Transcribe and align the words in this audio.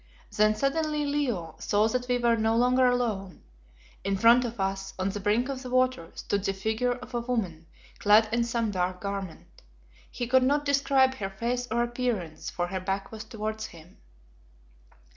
Then, 0.35 0.55
suddenly 0.55 1.05
Leo 1.05 1.55
saw 1.59 1.87
that 1.89 2.07
we 2.07 2.17
were 2.17 2.35
no 2.35 2.57
longer 2.57 2.87
alone. 2.87 3.43
In 4.03 4.17
front 4.17 4.43
of 4.45 4.59
us, 4.59 4.95
on 4.97 5.09
the 5.09 5.19
brink 5.19 5.47
of 5.47 5.61
the 5.61 5.69
water, 5.69 6.09
stood 6.15 6.43
the 6.43 6.53
figure 6.55 6.93
of 6.93 7.13
a 7.13 7.19
woman 7.21 7.67
clad 7.99 8.27
in 8.33 8.43
some 8.43 8.71
dark 8.71 8.99
garment. 8.99 9.61
He 10.09 10.25
could 10.25 10.41
not 10.41 10.65
describe 10.65 11.13
her 11.17 11.29
face 11.29 11.67
or 11.69 11.83
appearance, 11.83 12.49
for 12.49 12.65
her 12.65 12.79
back 12.79 13.11
was 13.11 13.23
towards 13.25 13.67
him. 13.67 13.97